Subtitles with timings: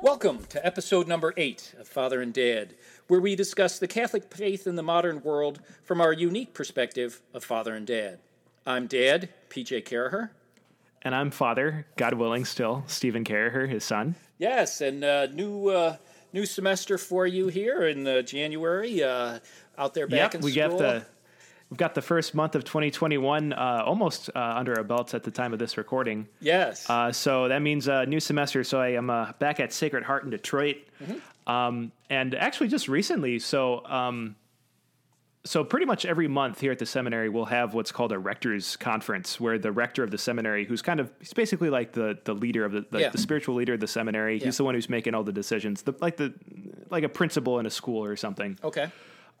[0.00, 2.74] Welcome to episode number eight of Father and Dad,
[3.08, 7.42] where we discuss the Catholic faith in the modern world from our unique perspective of
[7.42, 8.20] Father and Dad.
[8.64, 10.30] I'm Dad, PJ Caraher.
[11.02, 14.14] And I'm Father, God willing, still Stephen Caraher, his son.
[14.38, 15.96] Yes, and uh, new uh,
[16.32, 19.02] new semester for you here in uh, January.
[19.02, 19.40] Uh,
[19.76, 20.68] out there back yep, in we school.
[20.70, 21.06] got the
[21.70, 25.30] we've got the first month of 2021 uh, almost uh, under our belts at the
[25.30, 26.26] time of this recording.
[26.40, 26.88] yes.
[26.88, 28.64] Uh, so that means a new semester.
[28.64, 31.50] So I am uh, back at Sacred Heart in Detroit, Mm-hmm.
[31.52, 33.38] um, and actually just recently.
[33.38, 34.34] So um,
[35.44, 38.76] so pretty much every month here at the seminary, we'll have what's called a rector's
[38.76, 42.34] conference, where the rector of the seminary, who's kind of he's basically like the the
[42.34, 43.08] leader of the the, Yeah.
[43.10, 44.46] the spiritual leader of the seminary, Yeah.
[44.46, 46.34] he's the one who's making all the decisions, the, like the
[46.90, 48.58] like a principal in a school or something.
[48.64, 48.88] okay.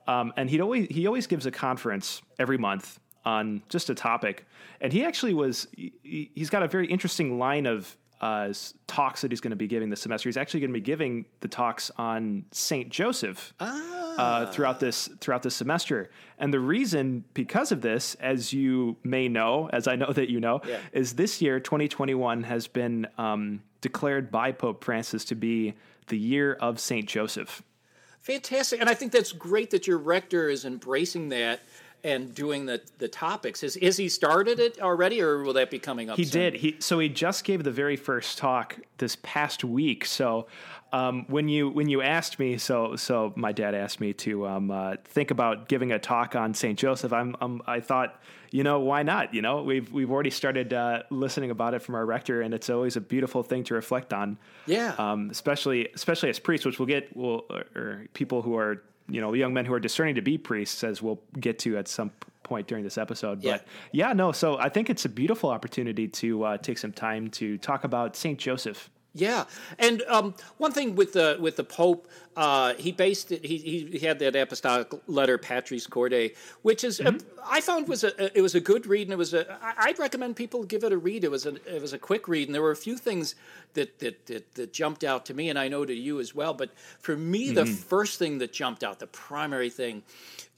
[0.08, 4.46] Um, and he always he always gives a conference every month on just a topic.
[4.80, 8.52] And he actually was he, he's got a very interesting line of uh,
[8.88, 10.28] talks that he's going to be giving this semester.
[10.28, 15.42] He's actually going to be giving the talks on Saint Joseph uh, throughout this throughout
[15.44, 16.10] this semester.
[16.38, 20.40] And the reason because of this, as you may know, as I know that you
[20.40, 20.78] know, Yeah.
[20.92, 25.74] is this year 2021 has been um, declared by Pope Francis to be
[26.08, 27.62] the year of Saint Joseph.
[28.20, 28.80] Fantastic.
[28.80, 31.60] And I think that's great that your rector is embracing that
[32.04, 33.62] and doing the, the topics.
[33.62, 36.40] Is, is he started it already or will that be coming up He soon?
[36.42, 36.54] did.
[36.54, 40.04] He so he just gave the very first talk this past week.
[40.04, 40.46] So
[40.92, 44.70] um, when you when you asked me, so so my dad asked me to um,
[44.70, 47.12] uh, think about giving a talk on Saint Joseph.
[47.12, 49.34] I'm, um, I thought, you know, why not?
[49.34, 52.70] You know, we've we've already started uh, listening about it from our rector, and it's
[52.70, 54.38] always a beautiful thing to reflect on.
[54.66, 54.94] Yeah.
[54.98, 59.20] Um, especially especially as priests, which we'll get, will or, or people who are you
[59.20, 62.12] know young men who are discerning to be priests, as we'll get to at some
[62.42, 63.42] point during this episode.
[63.42, 63.52] Yeah.
[63.52, 64.32] But yeah, no.
[64.32, 68.16] So I think it's a beautiful opportunity to uh, take some time to talk about
[68.16, 68.90] Saint Joseph.
[69.18, 69.44] Yeah,
[69.80, 73.44] and um, one thing with the with the Pope, uh, he based it.
[73.44, 73.58] He,
[73.90, 76.30] he had that apostolic letter, Patris Corde,
[76.62, 77.16] which is Mm-hmm.
[77.16, 77.20] a,
[77.56, 79.98] I found was a it was a good read, and it was a I- I'd
[79.98, 81.24] recommend people give it a read.
[81.24, 83.34] It was a it was a quick read, and there were a few things
[83.74, 86.54] that that that, that jumped out to me, and I know to you as well.
[86.54, 87.74] But for me, the Mm-hmm.
[87.74, 90.04] first thing that jumped out, the primary thing,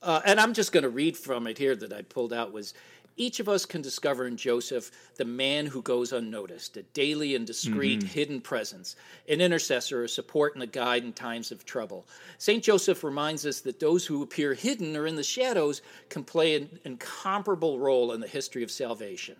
[0.02, 2.74] uh, and I'm just going to read from it here that I pulled out was.
[3.16, 7.46] Each of us can discover in Joseph the man who goes unnoticed, a daily and
[7.46, 8.96] discreet hidden presence,
[9.28, 12.06] an intercessor, a support and a guide in times of trouble.
[12.38, 12.62] St.
[12.62, 16.78] Joseph reminds us that those who appear hidden or in the shadows can play an
[16.84, 19.36] incomparable role in the history of salvation.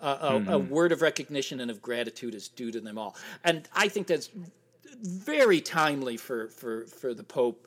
[0.00, 3.16] Uh, a, a word of recognition and of gratitude is due to them all.
[3.42, 4.30] And I think that's
[5.02, 7.66] very timely for, for, for the Pope.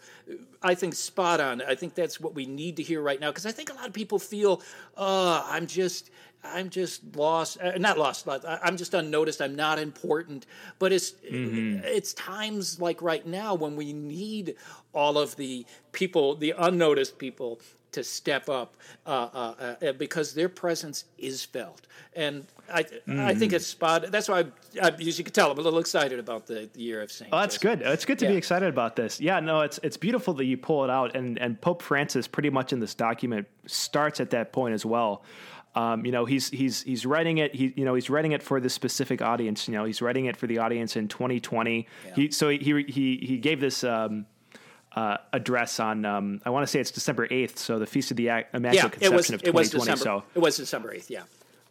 [0.61, 1.61] I think spot on.
[1.61, 3.87] I think that's what we need to hear right now because I think a lot
[3.87, 4.61] of people feel,
[4.95, 6.11] oh, I'm just.
[6.43, 8.27] I'm just lost, uh, not lost.
[8.29, 9.41] I'm just unnoticed.
[9.41, 10.45] I'm not important.
[10.77, 14.55] But it's it's times like right now when we need
[14.93, 17.59] all of the people, the unnoticed people,
[17.91, 18.75] to step up
[19.05, 21.87] uh, uh, uh, because their presence is felt.
[22.15, 24.11] And I I think it's spot.
[24.11, 24.39] That's why,
[24.81, 27.11] I, I, as you can tell, I'm a little excited about the, the year of
[27.11, 27.29] Saint.
[27.33, 27.79] Oh, that's Joseph.
[27.79, 27.87] good.
[27.87, 28.31] It's good to Yeah.
[28.31, 29.21] be excited about this.
[29.21, 32.49] Yeah, no, it's it's beautiful that you pull it out, and and Pope Francis pretty
[32.49, 35.23] much in this document starts at that point as well.
[35.75, 37.53] Um, you know, he's he's he's writing it.
[37.55, 39.67] He you know he's writing it for this specific audience.
[39.67, 41.87] You know, he's writing it for the audience in 2020.
[42.15, 43.83] He so he he he gave this.
[43.83, 44.25] Um,
[44.97, 48.17] uh, address on um, I want to say it's December 8th, so the Feast of
[48.17, 49.91] the Ac- Yeah, Immaculate it was Conception of it was 2020.
[49.91, 50.03] December.
[50.03, 51.09] So It was December eighth.
[51.11, 51.23] Yeah.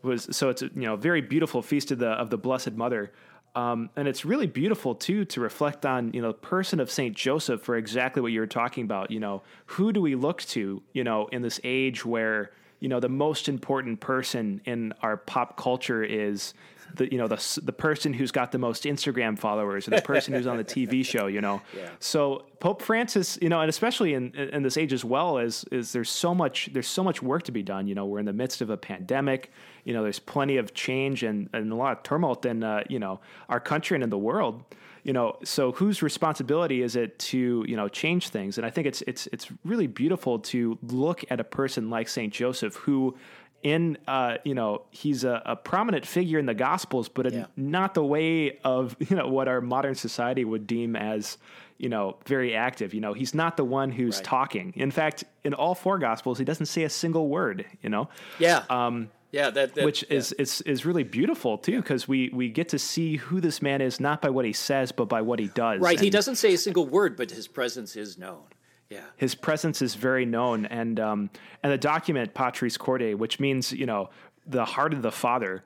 [0.03, 3.11] was so it's a you know very beautiful feast of the of the Blessed Mother,
[3.57, 7.17] um, and it's really beautiful too to reflect on you know the person of Saint
[7.17, 9.11] Joseph for exactly what you were talking about.
[9.11, 10.83] You know, who do we look to?
[10.93, 12.51] You know, in this age where
[12.81, 16.55] you know the most important person in our pop culture is
[16.95, 20.35] the you know the the person who's got the most Instagram followers or the person
[20.35, 21.27] who's on the TV show.
[21.27, 21.89] You know, Yeah.
[21.99, 25.93] so Pope Francis, you know, and especially in in this age as well, is is
[25.93, 27.87] there's so much there's so much work to be done.
[27.87, 29.51] You know, we're in the midst of a pandemic.
[29.85, 32.99] You know, there's plenty of change and, and a lot of tumult in uh, you
[32.99, 34.63] know our country and in the world.
[35.07, 38.59] You know, so whose responsibility is it to you know change things?
[38.59, 42.33] And I think it's it's it's really beautiful to look at a person like Saint
[42.33, 43.17] Joseph who.
[43.63, 47.47] In uh, you know, he's a, a prominent figure in the Gospels, but in Yeah.
[47.57, 51.39] not the way of you know what our modern society would deem as
[51.79, 54.25] you know very active you know he's not the one who's Right.
[54.25, 58.09] talking in fact in all four gospels he doesn't say a single word you know
[58.39, 58.63] Yeah.
[58.71, 59.51] Um, yeah.
[59.51, 63.17] That, that which is is is really beautiful too because we we get to see
[63.17, 66.01] who this man is not by what he says but by what he does right.
[66.01, 68.43] He doesn't say a single word, but his presence is known.
[68.89, 69.01] Yeah.
[69.17, 71.31] his presence is very known and um
[71.65, 74.11] and the document patris corde which means you know
[74.47, 75.65] the heart of the Father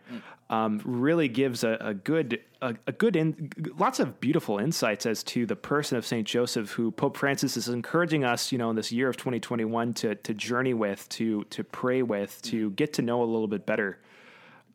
[0.49, 5.23] um, really gives a, a good a, a good in, lots of beautiful insights as
[5.25, 8.77] to the person of Saint Joseph, who Pope Francis is encouraging us, you know, in
[8.77, 13.03] this year of 2021 to to journey with, to to pray with, to get to
[13.03, 13.99] know a little bit better.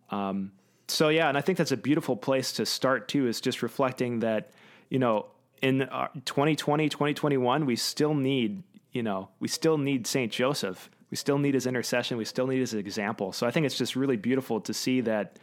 [0.10, 0.52] Um,
[0.88, 3.28] so yeah, and I think that's a beautiful place to start too.
[3.28, 4.52] Is just reflecting that,
[4.90, 5.28] you know,
[5.62, 5.80] in
[6.26, 11.54] 2020, 2021, we still need, you know, we still need Saint Joseph we still need
[11.54, 12.18] his intercession.
[12.18, 13.32] We still need his example.
[13.32, 15.38] So I think it's just really beautiful to see that,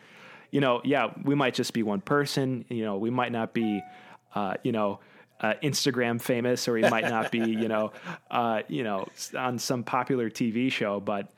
[0.53, 2.65] you know, yeah, we might just be one person.
[2.69, 3.83] You know, we might not be,
[4.37, 5.01] uh, you know,
[5.41, 7.93] uh, Instagram famous, or we might not be, you know,
[8.31, 11.01] uh, you know, on some popular TV show.
[11.01, 11.33] But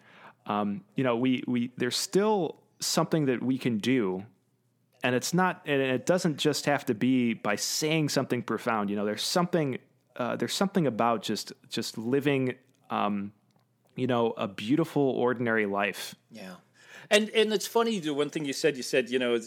[0.44, 4.22] um, you know, we we there's still something that we can do
[5.02, 8.96] and it's not and it doesn't just have to be by saying something profound you
[8.96, 9.78] know there's something
[10.16, 12.54] uh, there's something about just just living
[12.90, 13.32] um,
[13.96, 16.14] you know, a beautiful, ordinary life.
[16.30, 16.54] Yeah.
[17.10, 19.38] And and it's funny the one thing you said you said you know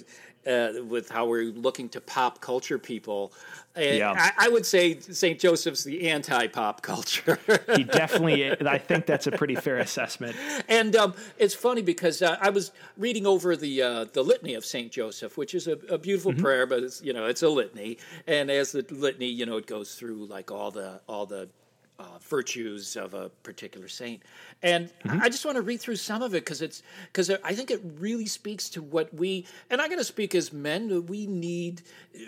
[0.48, 3.33] uh, with how we're looking to pop culture people.
[3.75, 4.13] Uh, yeah.
[4.18, 5.39] I, I, would say St.
[5.39, 7.38] Joseph's the anti-pop culture.
[7.75, 8.50] he definitely.
[8.65, 10.36] I think that's a pretty fair assessment.
[10.68, 14.65] And um, it's funny because uh, I was reading over the uh, the litany of
[14.65, 14.92] St.
[14.92, 16.42] Joseph, which is a, a beautiful mm-hmm.
[16.42, 19.68] prayer, but it's you know it's a litany, and as the litany, you know, it
[19.68, 21.50] goes through like all the all the
[21.99, 24.21] uh, virtues of a particular saint.
[24.61, 25.21] And mm-hmm.
[25.21, 27.81] I just want to read through some of it because it's because I think it
[27.99, 31.05] really speaks to what we and I'm going to speak as men.
[31.07, 31.81] We need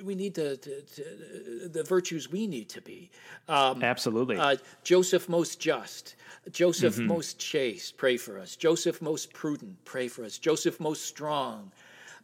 [0.03, 3.11] we need the the, the virtues we need to be.
[3.47, 4.37] Um, Absolutely.
[4.37, 6.15] Uh, Joseph most just.
[6.51, 7.07] Joseph mm-hmm.
[7.07, 8.55] most chaste, pray for us.
[8.55, 10.37] Joseph most prudent, pray for us.
[10.37, 11.71] Joseph most strong.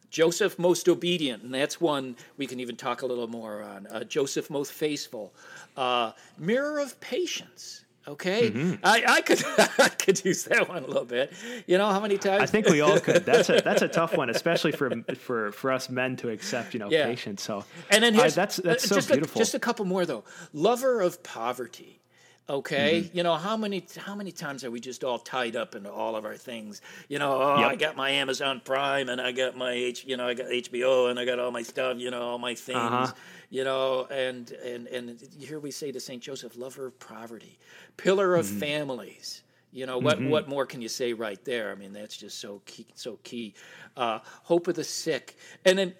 [0.10, 3.88] Joseph most obedient, and that's one we can even talk a little more on.
[3.88, 5.34] Uh, Joseph most faithful,
[5.78, 7.86] uh, mirror of patience.
[8.08, 8.76] Okay, mm-hmm.
[8.84, 9.44] I, I could
[9.80, 11.34] I could use that one a little bit.
[11.66, 12.44] You know how many times?
[12.44, 13.26] I think we all could.
[13.26, 16.74] That's a that's a tough one, especially for for for us men to accept.
[16.74, 17.06] You know, yeah.
[17.06, 17.42] patience.
[17.42, 19.40] So and then that's that's so just beautiful.
[19.40, 20.24] A, just a couple more though.
[20.54, 22.00] Lover of poverty.
[22.48, 23.18] Okay, mm-hmm.
[23.18, 26.16] you know how many how many times are we just all tied up into all
[26.16, 26.80] of our things?
[27.10, 27.72] You know, oh, yep.
[27.72, 31.10] I got my Amazon Prime and I got my H, you know, I got HBO
[31.10, 33.14] and I got all my stuff, you know, all my things, uh-huh.
[33.50, 37.58] you know, and and and here we say to Saint Joseph, lover of poverty,
[37.98, 38.60] pillar of mm-hmm.
[38.60, 39.42] families.
[39.72, 40.20] You know what?
[40.20, 40.30] Mm-hmm.
[40.30, 41.72] What more can you say right there?
[41.72, 42.86] I mean, that's just so key.
[42.94, 43.56] So key.
[43.98, 45.96] Uh, hope of the sick, and then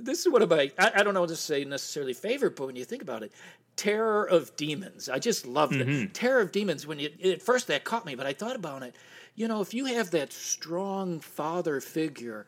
[0.00, 2.76] this is one of my I, I don't know to say necessarily favorite, but when
[2.76, 3.32] you think about it,
[3.76, 5.08] terror of demons.
[5.08, 6.04] I just love mm-hmm.
[6.04, 6.14] it.
[6.14, 6.86] Terror of demons.
[6.86, 8.94] When you at first that caught me, but I thought about it.
[9.34, 12.46] You know, if you have that strong father figure,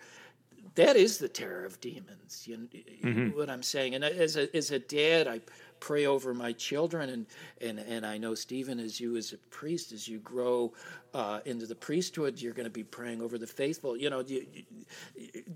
[0.77, 2.47] that is the terror of demons.
[2.47, 3.09] You, mm-hmm.
[3.09, 3.95] you know what I'm saying?
[3.95, 5.41] And as a as a dad, I
[5.81, 7.27] pray over my children, and
[7.61, 10.73] and and I know Stephen, as you as a priest, as you grow
[11.15, 13.97] uh, into the priesthood, you're going to be praying over the faithful.
[13.97, 14.47] You know, you,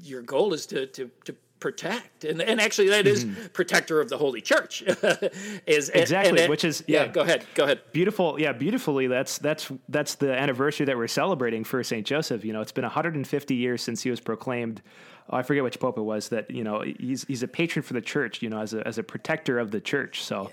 [0.03, 3.47] your goal is to to to protect and, and actually that is mm-hmm.
[3.52, 4.83] protector of the holy church
[5.67, 9.38] is exactly and, which is yeah, yeah, go ahead go ahead beautiful yeah beautifully that's
[9.38, 13.55] that's that's the anniversary that we're celebrating for saint joseph you know it's been 150
[13.55, 14.81] years since he was proclaimed
[15.29, 17.93] oh, i forget which pope it was that you know he's he's a patron for
[17.93, 20.50] the church you know as a as a protector of the church so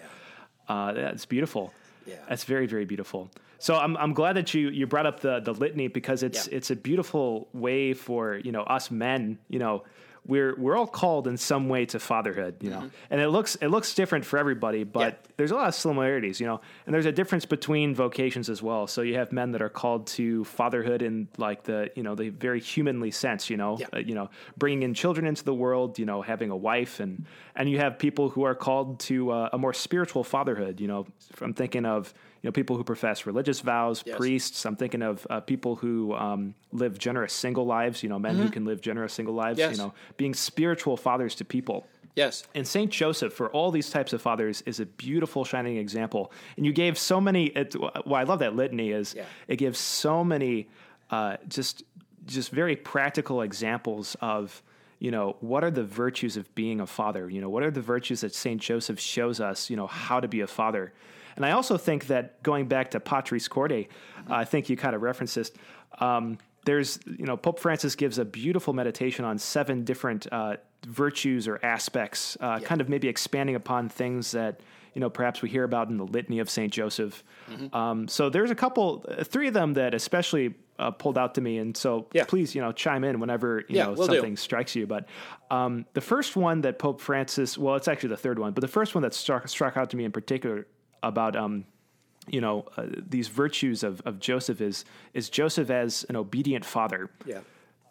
[0.70, 0.76] yeah.
[0.76, 1.74] uh, that's beautiful
[2.08, 2.16] yeah.
[2.30, 3.30] That's very, very beautiful.
[3.60, 6.56] So I'm, I'm glad that you, you brought up the, the litany because it's, yeah.
[6.56, 9.84] it's a beautiful way for, you know, us men, you know,
[10.28, 12.88] we're we're all called in some way to fatherhood, you know, mm-hmm.
[13.10, 15.32] and it looks it looks different for everybody, but yeah.
[15.38, 18.88] there's a lot of similarities, you know, and there's a difference between vocations as well.
[18.88, 22.30] So you have men that are called to fatherhood in like the you know the
[22.30, 23.88] very humanly sense, you know, yeah.
[23.94, 27.26] uh, you know, bringing in children into the world, you know, having a wife, and
[27.56, 30.82] and you have people who are called to uh, a more spiritual fatherhood.
[30.82, 31.08] You know,
[31.42, 34.17] I'm thinking of you know people who profess religious vows, yes.
[34.17, 34.65] priests.
[34.65, 38.03] I'm thinking of uh, people who um, live generous single lives.
[38.03, 38.44] You know, men mm-hmm.
[38.44, 39.60] who can live generous single lives.
[39.60, 39.72] Yes.
[39.74, 41.88] You know, being spiritual fathers to people.
[42.15, 42.44] Yes.
[42.56, 46.32] And Saint Joseph, for all these types of fathers, is a beautiful, shining example.
[46.58, 47.46] And you gave so many.
[47.48, 48.91] It, well, I love that litany.
[48.91, 49.25] Is yeah.
[49.48, 50.67] it gives so many,
[51.12, 51.84] uh, just
[52.25, 54.62] just very practical examples of
[55.00, 57.82] you know what are the virtues of being a father you know what are the
[57.82, 60.91] virtues that saint joseph shows us you know how to be a father
[61.38, 63.84] and I also think that going back to Patris Corde, uh,
[64.27, 65.51] I think you kind of referenced this.
[66.00, 71.48] Um, there's, you know, Pope Francis gives a beautiful meditation on seven different uh, virtues
[71.48, 72.67] or aspects, uh, yeah.
[72.67, 74.60] kind of maybe expanding upon things that
[74.94, 77.24] you know perhaps we hear about in the litany of Saint Joseph.
[77.50, 77.75] Mm-hmm.
[77.75, 81.41] Um, so there's a couple, uh, three of them that especially uh, pulled out to
[81.41, 82.25] me, and so yeah.
[82.25, 84.38] please you know chime in whenever you yeah, know we'll something do.
[84.38, 84.88] strikes you.
[84.88, 85.08] But
[85.51, 88.67] um, the first one that Pope Francis, well, it's actually the third one, but the
[88.67, 90.67] first one that struck struck out to me in particular
[91.04, 91.66] about um,
[92.30, 97.10] you know uh, these virtues of, of Joseph is is Joseph as an obedient father.
[97.25, 97.39] Yeah.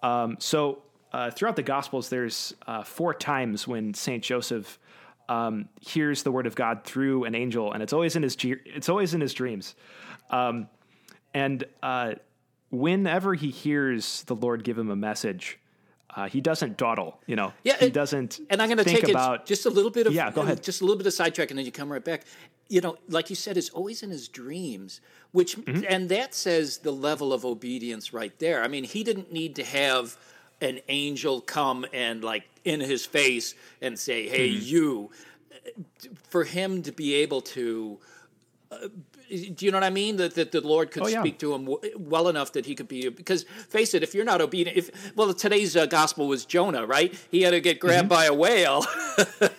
[0.03, 0.83] Um, so
[1.13, 4.79] uh, throughout the Gospels, there's uh, four times when Saint Joseph
[5.29, 8.89] um, hears the word of God through an angel, and it's always in his it's
[8.89, 9.75] always in his dreams.
[10.31, 10.69] Um,
[11.35, 12.15] and uh,
[12.71, 15.59] whenever he hears the Lord give him a message,
[16.15, 17.21] uh, he doesn't dawdle.
[17.27, 18.41] You know, Yeah, he and- doesn't.
[18.51, 20.63] And I'm going to take about it just a little bit of Yeah, go ahead.
[20.63, 22.25] just a little bit of sidetrack, and then you come right back.
[22.69, 25.01] You know, like you said, it's always in his dreams,
[25.33, 25.85] which Mm-hmm.
[25.89, 28.63] and that says the level of obedience right there.
[28.63, 30.17] I mean, he didn't need to have
[30.61, 34.65] an angel come and like in his face and say, "Hey, Mm-hmm.
[34.65, 35.11] you."
[36.29, 37.99] For him to be able to
[39.29, 40.17] do you know what I mean?
[40.17, 41.21] That, that the Lord could Oh, yeah.
[41.23, 44.25] speak to him w- well enough that he could be because face it, if you're
[44.25, 47.15] not obedient, if well, today's uh, gospel was Jonah, right?
[47.31, 48.85] He had to get grabbed by a whale.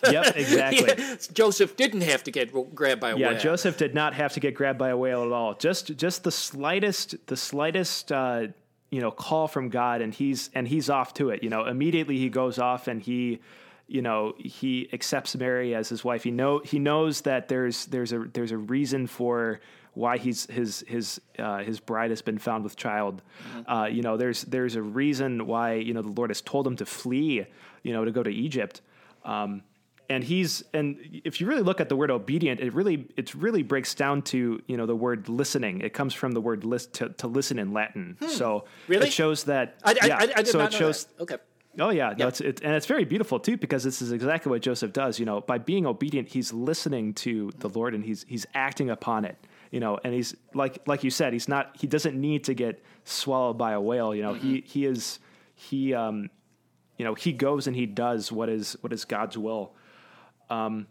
[0.09, 1.17] Yep, exactly.
[1.33, 3.33] Joseph didn't have to get grabbed by a Yeah, whale.
[3.33, 5.53] Yeah, Joseph did not have to get grabbed by a whale at all.
[5.55, 8.47] Just just the slightest the slightest uh,
[8.89, 11.43] you know call from God, and he's and he's off to it.
[11.43, 13.39] You know, immediately he goes off and he
[13.87, 16.23] you know he accepts Mary as his wife.
[16.23, 19.59] He know he knows that there's there's a there's a reason for
[19.93, 23.21] why he's his his uh, his bride has been found with child.
[23.67, 26.75] Uh, you know, there's there's a reason why you know the Lord has told him
[26.77, 27.45] to flee.
[27.83, 28.81] You know, to go to Egypt.
[29.23, 29.63] Um,
[30.09, 33.61] and he's and if you really look at the word obedient it really it really
[33.61, 37.09] breaks down to you know the word listening it comes from the word list to,
[37.09, 38.91] to listen in latin so Hmm.
[38.93, 39.07] Really?
[39.07, 41.23] it shows that I, I, yeah, I, I did so not it know shows that.
[41.23, 41.37] Okay.
[41.79, 42.13] Oh yeah.
[42.17, 45.19] No, it's, it, and it's very beautiful too because this is exactly what joseph does.
[45.19, 49.25] You know by being obedient he's listening to the lord and he's he's acting upon
[49.25, 49.37] it
[49.71, 52.83] you know and he's like like you said he's not he doesn't need to get
[53.03, 54.33] swallowed by a whale you know.
[54.33, 55.19] He he is
[55.55, 56.29] he um
[56.97, 59.73] you know he goes and he does what is what is god's will.
[60.49, 60.87] Um,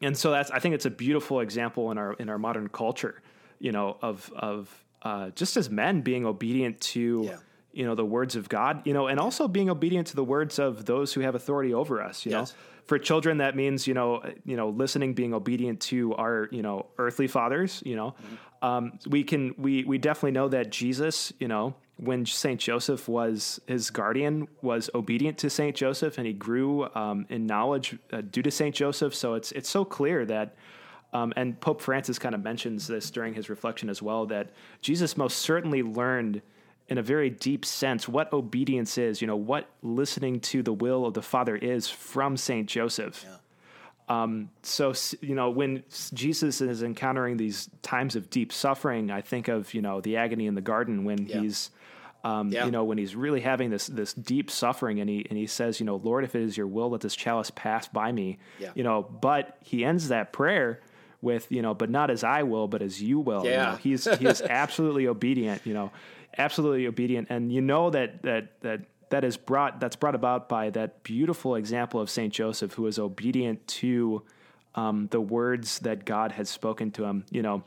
[0.00, 3.22] and so that's I think it's a beautiful example in our in our modern culture,
[3.58, 7.36] you know, of of uh, just as men being obedient to Yeah.
[7.72, 10.58] You know the words of God, you know, and also being obedient to the words
[10.58, 12.24] of those who have authority over us.
[12.26, 12.52] You Yes.
[12.52, 12.56] know,
[12.86, 16.86] for children that means you know you know listening, being obedient to our you know
[16.98, 17.82] earthly fathers.
[17.84, 18.14] You know,
[18.62, 21.74] um, we can we we definitely know that Jesus, you know.
[22.00, 27.26] When Saint Joseph was his guardian, was obedient to Saint Joseph, and he grew um,
[27.28, 29.12] in knowledge uh, due to Saint Joseph.
[29.16, 30.54] So it's it's so clear that
[31.12, 35.16] um, and Pope Francis kind of mentions this during his reflection as well that Jesus
[35.16, 36.40] most certainly learned
[36.88, 41.04] in a very deep sense what obedience is, you know, what listening to the will
[41.04, 43.24] of the Father is from Saint Joseph.
[44.08, 49.48] Um, so, you know, when Jesus is encountering these times of deep suffering, I think
[49.48, 51.40] of, you know, the agony in the garden when Yeah.
[51.42, 51.70] he's,
[52.24, 52.64] um, Yeah.
[52.64, 55.78] you know, when he's really having this, this deep suffering and he, and he says,
[55.78, 58.70] you know, Lord, if it is your will, let this chalice pass by me, Yeah.
[58.74, 60.80] you know, but he ends that prayer
[61.20, 63.44] with, you know, but not as I will, but as you will.
[63.44, 63.72] You Yeah.
[63.72, 65.90] know, he's, he is absolutely obedient, you know,
[66.36, 67.28] absolutely obedient.
[67.30, 68.80] And you know that, that, that,
[69.10, 72.98] that is brought, that's brought about by that beautiful example of Saint Joseph, who is
[72.98, 74.22] obedient to,
[74.74, 77.62] um, the words that God has spoken to him, you know,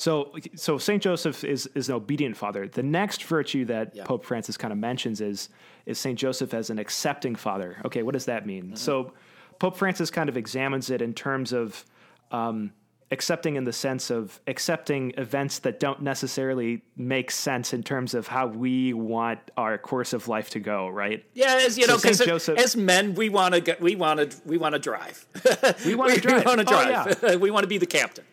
[0.00, 2.66] so, so Saint Joseph is is an obedient father.
[2.66, 4.04] The next virtue that Yeah.
[4.04, 5.50] Pope Francis kind of mentions is
[5.84, 7.76] is Saint Joseph as an accepting father.
[7.84, 8.76] Okay, what does that mean?
[8.76, 9.12] So,
[9.58, 11.84] Pope Francis kind of examines it in terms of
[12.30, 12.72] um,
[13.12, 18.28] accepting in the sense of accepting events that don't necessarily make sense in terms of
[18.28, 20.88] how we want our course of life to go.
[20.88, 21.24] Right?
[21.34, 24.36] Yeah, as you So know, because Joseph- as men, we want to we want to
[24.46, 25.26] we want to drive.
[25.84, 26.44] We want to drive.
[26.44, 27.40] We want to Oh, drive.
[27.40, 28.24] we want to be the captain.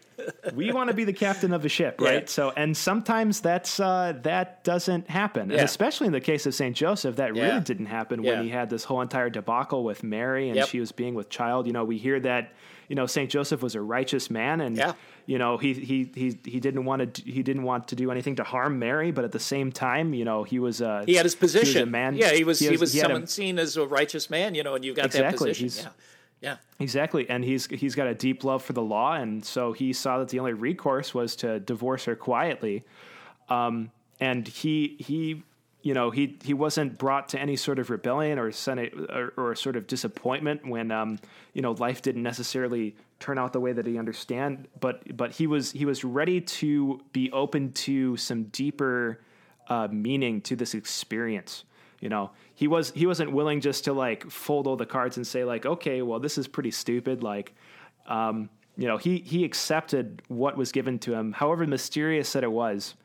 [0.55, 2.21] we want to be the captain of a ship, right?
[2.23, 2.27] Yeah.
[2.27, 6.75] So, and sometimes that's uh, that doesn't happen, and especially in the case of Saint
[6.75, 7.45] Joseph, that Yeah.
[7.47, 8.31] really didn't happen Yeah.
[8.33, 10.67] when he had this whole entire debacle with Mary, and Yep.
[10.69, 11.67] she was being with child.
[11.67, 12.51] You know, we hear that
[12.87, 14.93] you know Saint Joseph was a righteous man, and Yeah.
[15.25, 18.35] you know he he he he didn't want to he didn't want to do anything
[18.37, 21.25] to harm Mary, but at the same time, you know, he was a He had
[21.25, 21.83] his position.
[21.83, 22.15] a man.
[22.15, 22.59] Yeah, he was.
[22.59, 24.55] He, was, he had a- someone seen as a righteous man.
[24.55, 25.91] You know, and you've got Exactly, that position.
[26.41, 26.57] Yeah, yeah.
[26.79, 30.19] Exactly, and he's he's got a deep love for the law, and so he saw
[30.19, 32.83] that the only recourse was to divorce her quietly.
[33.49, 35.43] Um, and he he
[35.87, 39.55] you know he he wasn't brought to any sort of rebellion or senate or, or
[39.55, 41.17] sort of disappointment when um,
[41.53, 44.67] you know life didn't necessarily turn out the way that he understand.
[44.81, 49.21] But but he was he was ready to be open to some deeper
[49.69, 51.63] uh, meaning to this experience.
[52.01, 55.25] You know, he was he wasn't willing just to like fold all the cards and
[55.25, 57.23] say like, okay, well, this is pretty stupid.
[57.23, 57.55] Like,
[58.07, 62.51] um, you know, he he accepted what was given to him, however mysterious that it
[62.51, 62.95] was,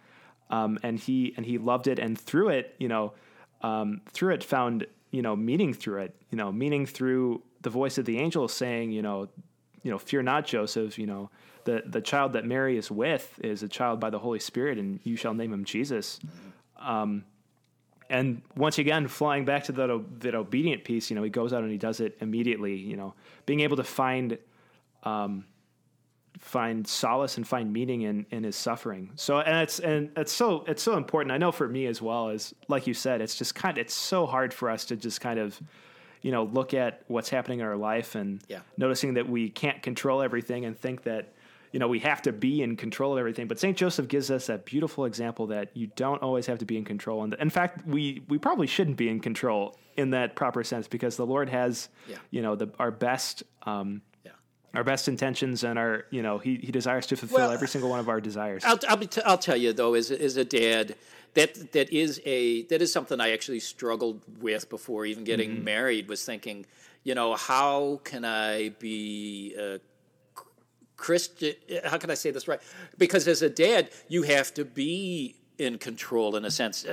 [0.52, 3.14] um, and he and he loved it, and through it, you know,
[3.62, 7.98] um, through it found you know meaning through it, you know, meaning through the voice
[7.98, 9.28] of the angel saying, you know,
[9.82, 10.98] you know, fear not, Joseph.
[10.98, 11.30] You know,
[11.64, 15.00] the the child that Mary is with is a child by the Holy Spirit, and
[15.04, 16.20] you shall name him Jesus.
[16.78, 17.24] Um,
[18.10, 21.62] and once again, flying back to that that obedient piece, you know, he goes out
[21.62, 22.76] and he does it immediately.
[22.76, 23.14] You know,
[23.46, 24.36] being able to find
[25.04, 25.46] um,
[26.42, 29.10] find solace and find meaning in in his suffering.
[29.14, 31.32] So and it's and it's so it's so important.
[31.32, 33.94] I know for me as well as like you said, it's just kind of it's
[33.94, 35.58] so hard for us to just kind of
[36.20, 38.60] you know look at what's happening in our life and Yeah.
[38.76, 41.32] noticing that we can't control everything and think that
[41.72, 43.46] you know we have to be in control of everything.
[43.46, 46.76] But Saint Joseph gives us that beautiful example that you don't always have to be
[46.76, 47.22] in control.
[47.22, 51.16] And in fact, we we probably shouldn't be in control in that proper sense because
[51.16, 52.16] the Lord has Yeah.
[52.32, 53.44] you know the our best.
[53.62, 54.02] Um.
[54.74, 57.90] Our best intentions and our you know he, he desires to fulfill Well, every single
[57.90, 60.36] one of our desires I'll, I'll, be t- I'll tell you though, as a, as
[60.36, 60.94] a dad,
[61.34, 65.64] that that is a that is something I actually struggled with before even getting Mm-hmm.
[65.64, 66.08] married.
[66.08, 66.64] Was thinking,
[67.04, 69.80] you know, how can I be a
[70.96, 71.54] Christian?
[71.84, 72.60] How can I say this right?
[72.98, 76.84] Because as a dad, you have to be in control in a sense.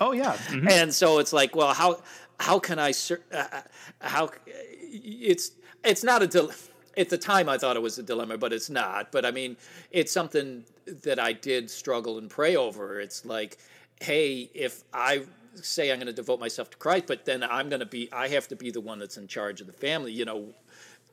[0.00, 0.70] oh yeah Mhm.
[0.70, 2.00] and so it's like, well, how
[2.40, 3.60] how can I uh, uh,
[4.00, 5.50] how it's
[5.84, 6.52] it's not a dil-
[6.96, 9.12] at the time I thought it was a dilemma, but it's not.
[9.12, 9.56] But I mean,
[9.90, 10.64] it's something
[11.02, 13.00] that I did struggle and pray over.
[13.00, 13.58] It's like,
[14.00, 15.22] hey, if I
[15.54, 18.28] say I'm going to devote myself to Christ, but then I'm going to be I
[18.28, 20.12] have to be the one that's in charge of the family.
[20.12, 20.46] You know,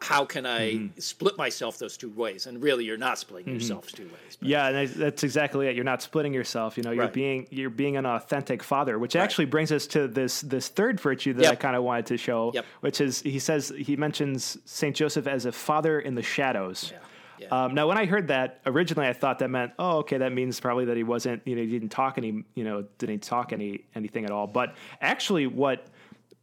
[0.04, 2.46] how can I split myself those two ways?
[2.46, 4.38] And really, you're not splitting yourself two ways.
[4.42, 7.14] yeah and that's exactly it you're not splitting yourself you know you're Right.
[7.14, 11.32] being you're being an authentic father which actually brings us to this this third virtue
[11.34, 12.66] that i kind of wanted to show Yep.
[12.82, 17.00] which is he says he mentions saint joseph as a father in the shadows Yeah.
[17.40, 17.48] Yeah.
[17.66, 20.60] Um, now, when I heard that originally, I thought that meant, oh, okay, that means
[20.60, 23.82] probably that he wasn't, you know, he didn't talk any, you know, didn't talk any
[23.96, 24.46] anything at all.
[24.48, 25.88] But actually, what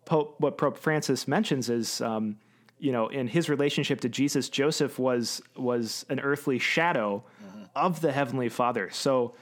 [0.05, 2.37] Pope what Pope Francis mentions is, um,
[2.81, 7.25] you know, in his relationship to Jesus, Joseph was was an earthly shadow
[7.75, 8.91] of the heavenly Father.
[8.91, 9.35] So.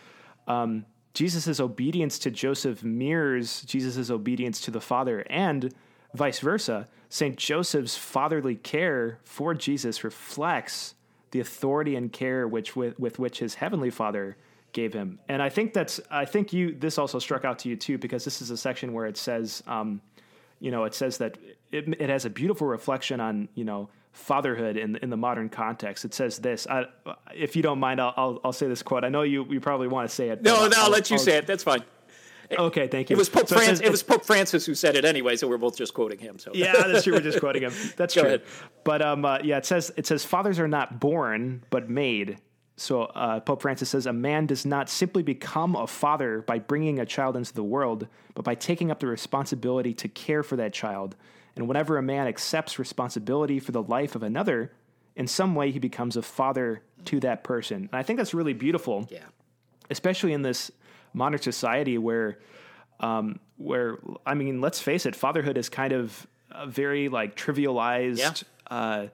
[0.46, 5.74] Um, Jesus' obedience to Joseph mirrors Jesus' obedience to the Father, and
[6.14, 6.86] vice versa.
[7.08, 7.36] St.
[7.36, 10.94] Joseph's fatherly care for Jesus reflects
[11.30, 14.36] the authority and care which with, with which his heavenly Father
[14.72, 15.18] gave him.
[15.28, 18.24] And I think that's I think you this also struck out to you too because
[18.24, 20.00] this is a section where it says, um,
[20.60, 21.38] you know, it says that
[21.72, 26.04] it, it has a beautiful reflection on you know fatherhood in in the modern context.
[26.04, 26.66] It says this.
[26.68, 26.86] I,
[27.34, 29.04] if you don't mind, I'll, I'll I'll say this quote.
[29.04, 30.42] I know you you probably want to say it.
[30.42, 31.46] no, no, I'll, let you say it.
[31.46, 31.82] That's fine.
[32.50, 33.16] Okay, thank you.
[33.16, 33.78] It was Pope So it Francis.
[33.80, 36.38] says- It was Pope Francis who said it anyway, so we're both just quoting him.
[36.38, 37.12] So yeah, that's true.
[37.12, 37.72] We're just quoting him.
[37.98, 38.28] That's Go true.
[38.28, 38.42] ahead.
[38.84, 42.38] But um, uh, yeah, it says it says fathers are not born but made.
[42.76, 47.00] So uh, Pope Francis says a man does not simply become a father by bringing
[47.00, 50.72] a child into the world, but by taking up the responsibility to care for that
[50.72, 51.16] child.
[51.58, 54.70] And whenever a man accepts responsibility for the life of another,
[55.16, 57.88] in some way he becomes a father to that person.
[57.90, 59.24] And I think that's really beautiful yeah,
[59.90, 60.70] especially in this
[61.12, 62.38] modern society where
[63.00, 68.18] um, where I mean, let's face it, fatherhood is kind of a very like trivialized,
[68.18, 68.34] Yeah.
[68.76, 69.06] uh,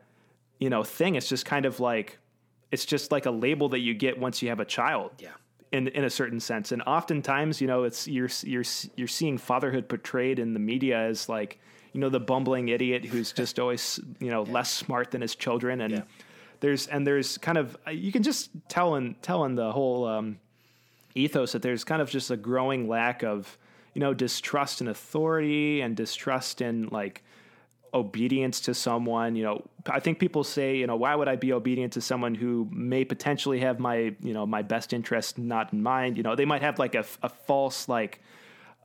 [0.58, 1.14] you know, thing.
[1.14, 2.18] It's just kind of like
[2.70, 5.12] it's just like a label that you get once you have a child.
[5.18, 5.30] Yeah.
[5.72, 8.62] In, in a certain sense, and oftentimes, you know, it's you're you're
[8.96, 11.58] you're seeing fatherhood portrayed in the media as like,
[11.94, 15.80] you know, the bumbling idiot who's just always, you know, less smart than his children,
[15.80, 16.02] and Yeah.
[16.60, 20.38] there's and there's kind of you can just tell in tell in the whole um,
[21.14, 23.56] ethos that there's kind of just a growing lack of
[23.94, 27.22] you know distrust in authority and distrust in like
[27.92, 29.36] obedience to someone.
[29.36, 32.34] You know i think people say you know why would i be obedient to someone
[32.34, 36.16] who may potentially have my you know my best interest not in mind?
[36.16, 38.20] You know they might have like a, a false like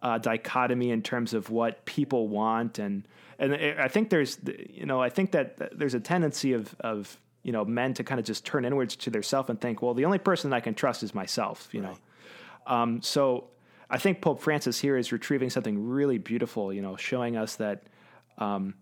[0.01, 2.79] uh, dichotomy in terms of what people want.
[2.79, 3.07] And
[3.37, 4.37] and I think there's
[4.69, 8.19] you know I think that there's a tendency of of you know men to kind
[8.19, 10.73] of just turn inwards to their self and think well the only person I can
[10.73, 11.97] trust is myself you know?
[12.67, 13.45] Um, so
[13.89, 17.83] I think Pope Francis here is retrieving something really beautiful you know showing us that
[18.37, 18.75] um,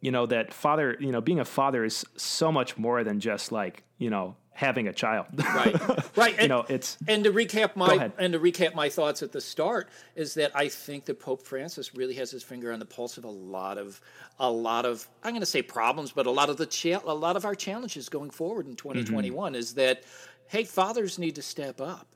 [0.00, 3.50] you know that father you know being a father is so much more than just
[3.50, 6.32] like you know having a child right, right.
[6.32, 9.40] you And, know it's and to recap my and to recap my thoughts at the
[9.40, 13.18] start is that I think that Pope Francis really has his finger on the pulse
[13.18, 14.00] of a lot of
[14.38, 17.14] a lot of I'm going to say problems, but a lot of the cha- a
[17.14, 18.88] lot of our challenges going forward in mm-hmm.
[18.88, 20.02] 2021 is that
[20.48, 22.06] hey, fathers need to step up.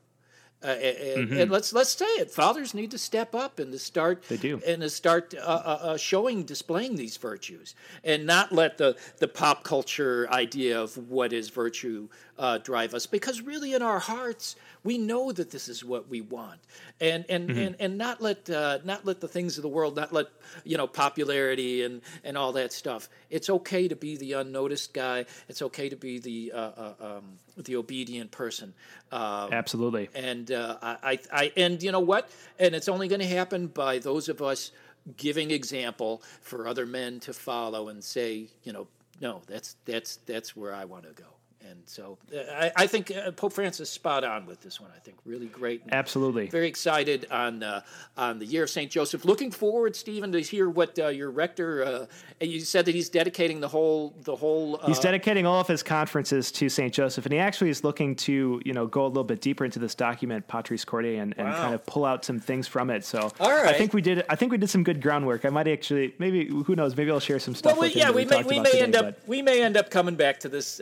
[0.63, 2.29] Uh, and, and let's let's say it.
[2.29, 4.61] Fathers need to step up and to start They do.
[4.65, 9.27] and to start uh, uh, uh, showing, displaying these virtues, and not let the the
[9.27, 13.07] pop culture idea of what is virtue uh, drive us.
[13.07, 16.59] Because really, in our hearts, we know that this is what we want,
[16.99, 20.13] and and and, and not let uh, not let the things of the world, not
[20.13, 20.27] let
[20.63, 23.09] you know popularity and and all that stuff.
[23.29, 25.25] It's okay to be the unnoticed guy.
[25.49, 28.73] It's okay to be the uh, uh, um, the obedient person.
[29.11, 30.09] Um, Absolutely.
[30.15, 32.29] And uh, I, I, and you know what?
[32.59, 34.71] And it's only going to happen by those of us
[35.17, 38.87] giving example for other men to follow and say, you know,
[39.19, 41.29] no, that's that's that's where I want to go.
[41.69, 44.89] And so uh, I, I think uh, Pope Francis spot on with this one.
[44.95, 45.83] I think really great.
[45.91, 46.47] Absolutely.
[46.47, 47.81] Very excited on uh,
[48.17, 48.89] on the year of St.
[48.89, 49.25] Joseph.
[49.25, 51.83] Looking forward, Stephen, to hear what uh, your rector.
[51.83, 52.05] Uh,
[52.39, 54.79] you said that he's dedicating the whole the whole.
[54.85, 56.93] he's dedicating all of his conferences to St.
[56.93, 59.79] Joseph, and he actually is looking to you know go a little bit deeper into
[59.79, 61.55] this document, Patris Corde, and, and wow.
[61.55, 63.05] kind of pull out some things from it.
[63.05, 63.67] So right.
[63.67, 64.23] I think we did.
[64.29, 65.45] I think we did some good groundwork.
[65.45, 67.73] I might actually maybe who knows maybe I'll share some stuff.
[67.73, 70.15] Well, we, yeah, we may we may today, end up we may end up coming
[70.15, 70.81] back to this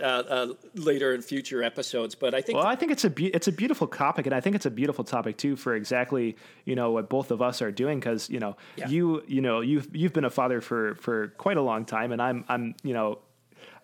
[0.75, 2.15] later in future episodes.
[2.15, 4.41] But I think well, I think it's a be- it's a beautiful topic, and I
[4.41, 7.71] think it's a beautiful topic too for exactly you know what both of us are
[7.71, 8.87] doing because you know yeah.
[8.87, 12.21] you you know you've you've been a father for for quite a long time, and
[12.21, 13.19] I'm I'm you know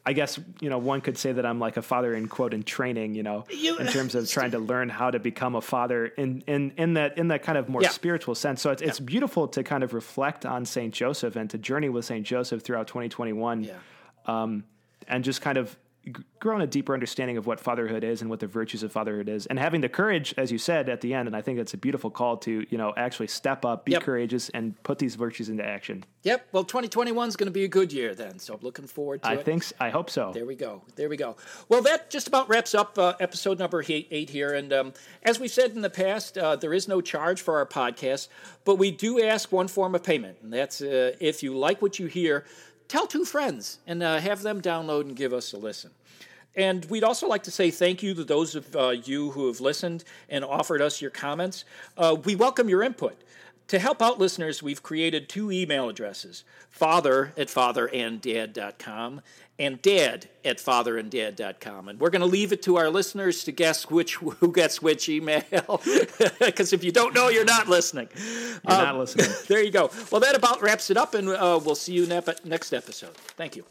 [0.07, 2.61] I guess you know one could say that I'm like a father in quote in
[2.61, 6.05] training, you know, you, in terms of trying to learn how to become a father
[6.05, 7.89] in in in that in that kind of more yeah.
[7.89, 8.61] spiritual sense.
[8.61, 8.89] So it's yeah.
[8.89, 12.61] it's beautiful to kind of reflect on Saint Joseph and to journey with Saint Joseph
[12.61, 13.73] throughout 2021, yeah.
[14.27, 14.63] um,
[15.07, 15.75] and just kind of
[16.39, 19.45] grown a deeper understanding of what fatherhood is and what the virtues of fatherhood is.
[19.47, 21.77] And having the courage as you said at the end and i think it's a
[21.77, 24.03] beautiful call to you know actually step up be yep.
[24.03, 26.03] courageous and put these virtues into action.
[26.23, 26.47] Yep.
[26.51, 29.29] Well 2021 is going to be a good year then so i'm looking forward to
[29.29, 29.39] I it.
[29.39, 30.31] i think i hope so.
[30.33, 30.83] There we go.
[30.95, 31.35] There we go.
[31.69, 35.39] Well that just about wraps up uh, episode number eight, eight here and um, as
[35.39, 38.27] we've said in the past uh, there is no charge for our podcast
[38.63, 41.99] but we do ask one form of payment and that's uh, if you like what
[41.99, 42.45] you hear
[42.87, 45.91] tell two friends and uh, have them download and give us a listen.
[46.55, 49.59] And we'd also like to say thank you to those of uh, you who have
[49.59, 51.65] listened and offered us your comments.
[51.97, 53.21] Uh, we welcome your input.
[53.69, 59.21] To help out listeners, we've created two email addresses father at fatheranddad.com
[59.57, 61.87] and dad at fatheranddad.com.
[61.87, 65.09] And we're going to leave it to our listeners to guess which who gets which
[65.09, 65.43] email.
[66.39, 68.07] Because if you don't know, you're not listening.
[68.15, 69.27] You're um, not listening.
[69.47, 69.89] there you go.
[70.11, 73.15] Well, that about wraps it up, and uh, we'll see you next episode.
[73.15, 73.63] Thank you.